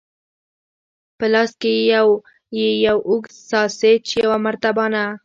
په 1.17 1.25
لاس 1.33 1.51
کې 1.61 1.71
یې 2.59 2.69
یو 2.87 2.97
اوږد 3.09 3.31
ساسیج، 3.49 4.03
یوه 4.21 4.37
مرتبانه. 4.45 5.03